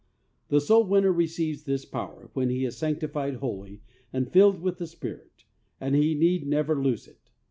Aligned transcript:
The 0.47 0.59
soul 0.59 0.85
winner 0.87 1.11
receives 1.13 1.63
this 1.65 1.85
power 1.85 2.31
when 2.33 2.49
he 2.49 2.65
is 2.65 2.75
sanctified 2.75 3.35
wholly 3.35 3.83
and 4.11 4.31
filled 4.31 4.59
with 4.59 4.79
the 4.79 4.87
Spirit, 4.87 5.45
and 5.79 5.93
he 5.93 6.15
need 6.15 6.47
never 6.47 6.73
lose 6.73 7.07
it. 7.07 7.29